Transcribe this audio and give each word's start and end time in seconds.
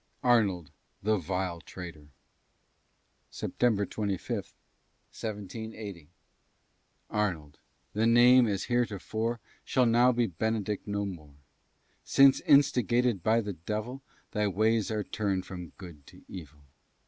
ARNOLD 0.23 0.71
THE 1.03 1.17
VILE 1.17 1.59
TRAITOR 1.61 2.07
[September 3.29 3.85
25, 3.85 4.33
1780] 4.35 6.09
Arnold! 7.11 7.59
the 7.93 8.07
name, 8.07 8.47
as 8.47 8.63
heretofore, 8.63 9.39
Shall 9.63 9.85
now 9.85 10.11
be 10.11 10.25
Benedict 10.25 10.87
no 10.87 11.05
more: 11.05 11.35
Since, 12.03 12.39
instigated 12.47 13.21
by 13.21 13.41
the 13.41 13.53
devil, 13.53 14.01
Thy 14.31 14.47
ways 14.47 14.89
are 14.89 15.03
turned 15.03 15.45
from 15.45 15.69
good 15.77 16.07
to 16.07 16.23
evil. 16.27 16.63